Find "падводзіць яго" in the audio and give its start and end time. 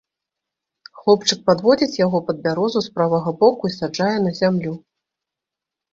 1.49-2.23